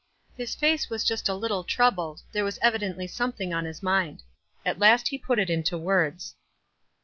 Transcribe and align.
His 0.35 0.55
face 0.55 0.89
was 0.89 1.03
just 1.03 1.29
a 1.29 1.35
little 1.35 1.63
troubled; 1.63 2.23
there 2.31 2.43
was 2.43 2.57
evidently 2.63 3.05
something 3.05 3.53
on 3.53 3.65
his 3.65 3.83
mind. 3.83 4.23
At 4.65 4.79
last 4.79 5.09
he 5.09 5.19
put 5.19 5.37
it 5.37 5.51
into 5.51 5.77
words. 5.77 6.33